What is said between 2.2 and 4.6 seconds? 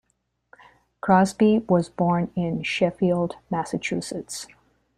in Sheffield, Massachusetts.